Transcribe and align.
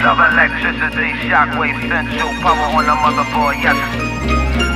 Love 0.00 0.16
electricity, 0.32 1.12
shockwave 1.28 1.76
central, 1.84 2.32
power 2.40 2.72
on 2.72 2.88
the 2.88 2.96
motherboard, 3.04 3.52
yes. 3.60 3.76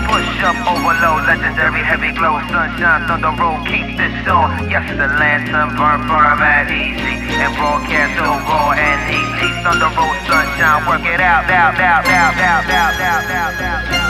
Push 0.05 0.45
up, 0.45 0.57
overload, 0.69 1.25
legendary 1.25 1.81
heavy 1.81 2.13
glow, 2.13 2.37
sunshine, 2.53 3.09
thunder 3.09 3.33
roll, 3.41 3.57
keep 3.65 3.97
this 3.97 4.13
on. 4.29 4.69
Yes, 4.69 4.85
the 4.93 5.09
lantern 5.17 5.73
burn, 5.81 6.05
burn, 6.05 6.37
mad 6.37 6.69
easy, 6.69 7.17
and 7.41 7.57
broadcast 7.57 8.21
so 8.21 8.37
raw 8.45 8.77
and 8.77 9.01
easy. 9.09 9.49
Thunder 9.65 9.89
roll, 9.97 10.13
sunshine, 10.29 10.85
work 10.85 11.07
it 11.09 11.21
out, 11.21 11.49
out, 11.49 11.81
out, 11.81 12.05
out, 12.05 12.37
out, 12.37 12.69
out, 12.69 13.01
out, 13.01 13.31
out, 13.31 13.93
out. 13.93 13.95
sky 13.95 14.04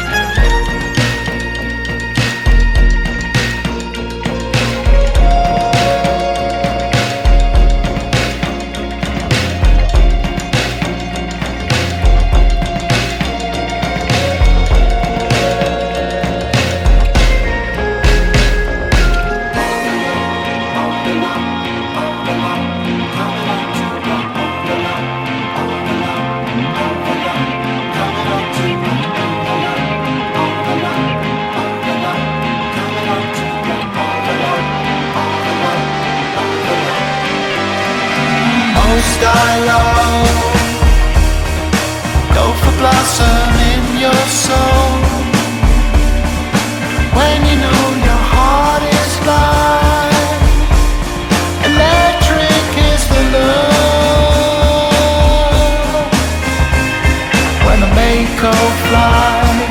so 58.45 58.51
fly 58.51 59.69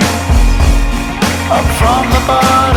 up 1.52 1.66
from 1.78 2.10
the 2.10 2.22
bottom. 2.26 2.73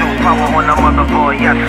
true 0.00 0.16
power 0.24 0.48
on 0.56 0.64
the 0.64 0.76
motherboard, 0.80 1.36
yes. 1.36 1.60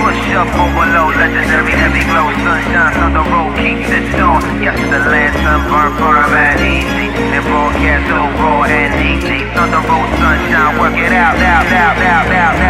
Push 0.00 0.24
up, 0.32 0.48
overload, 0.56 1.16
legendary 1.20 1.72
heavy 1.72 2.04
glow, 2.08 2.32
sunshine 2.40 2.96
on 3.04 3.12
the 3.12 3.24
road, 3.28 3.52
keep 3.60 3.84
this 3.84 4.08
on. 4.20 4.40
Yes, 4.62 4.78
the 4.88 5.00
land, 5.04 5.36
sunburn, 5.44 5.92
firm 6.00 6.32
and 6.32 6.60
easy, 6.60 7.08
and 7.12 7.44
broadcast 7.44 8.08
so 8.08 8.20
raw 8.40 8.64
and 8.64 8.92
easy. 9.04 9.44
deep 9.44 9.48
on 9.56 9.68
the 9.68 9.82
road, 9.84 10.08
sunshine, 10.16 10.78
work 10.80 10.96
it 10.96 11.12
out, 11.12 11.36
out, 11.36 11.66
out, 11.66 11.96
out, 11.98 12.26
out, 12.32 12.56
out. 12.60 12.65